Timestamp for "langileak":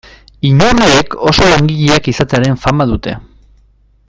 1.51-2.09